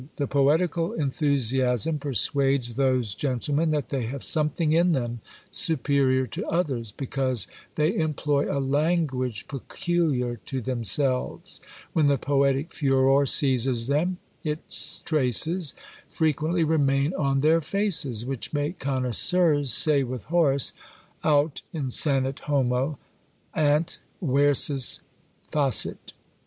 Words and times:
The 0.15 0.25
poetical 0.25 0.93
enthusiasm 0.93 1.99
persuades 1.99 2.73
those 2.73 3.13
gentlemen 3.13 3.69
that 3.69 3.89
they 3.89 4.07
have 4.07 4.23
something 4.23 4.73
in 4.73 4.93
them 4.93 5.21
superior 5.51 6.25
to 6.25 6.47
others, 6.47 6.91
because 6.91 7.47
they 7.75 7.95
employ 7.95 8.49
a 8.51 8.57
language 8.59 9.47
peculiar 9.47 10.37
to 10.47 10.59
themselves. 10.59 11.61
When 11.93 12.07
the 12.07 12.17
poetic 12.17 12.73
furor 12.73 13.27
seizes 13.27 13.85
them, 13.85 14.17
its 14.43 15.03
traces 15.05 15.75
frequently 16.09 16.63
remain 16.63 17.13
on 17.13 17.41
their 17.41 17.61
faces, 17.61 18.25
which 18.25 18.53
make 18.53 18.79
connoisseurs 18.79 19.71
say 19.71 20.01
with 20.01 20.23
Horace, 20.23 20.73
Aut 21.23 21.61
insanit 21.75 22.39
homo, 22.39 22.97
ant 23.53 23.99
versus 24.19 25.01
facit. 25.51 26.13